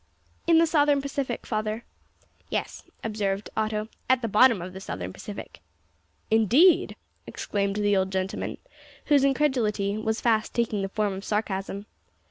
"In 0.47 0.57
the 0.57 0.65
Southern 0.65 0.99
Pacific, 0.99 1.45
father." 1.45 1.83
"Yes," 2.49 2.85
observed 3.03 3.51
Otto; 3.55 3.87
"at 4.09 4.23
the 4.23 4.27
bottom 4.27 4.59
of 4.59 4.73
the 4.73 4.81
Southern 4.81 5.13
Pacific." 5.13 5.59
"Indeed!" 6.31 6.95
exclaimed 7.27 7.75
the 7.75 7.95
old 7.95 8.11
gentleman, 8.11 8.57
whose 9.05 9.23
incredulity 9.23 9.99
was 9.99 10.19
fast 10.19 10.55
taking 10.55 10.81
the 10.81 10.89
form 10.89 11.13
of 11.13 11.23
sarcasm. 11.23 11.85